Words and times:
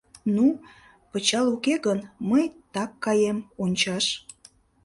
—Ну, 0.35 0.45
пычал 1.11 1.45
уке 1.55 1.75
гын, 1.85 1.99
мый 2.29 2.45
так 2.73 2.91
каем, 3.05 3.37
ончаш... 3.63 4.05